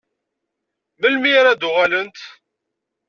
[0.99, 2.19] Melmi ara d-uɣalent?